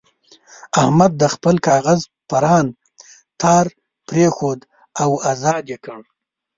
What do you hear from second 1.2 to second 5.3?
د خپل کاغذ پران تار پرېښود او